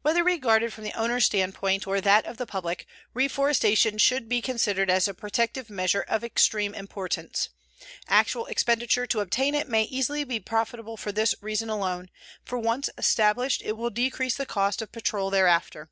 [0.00, 4.88] Whether regarded from the owner's standpoint or that of the public, reforestation should be considered
[4.88, 7.50] as a protective measure of extreme importance.
[8.08, 12.08] Actual expenditure to obtain it may easily be profitable for this reason alone,
[12.42, 15.90] for once established it will decrease the cost of patrol thereafter.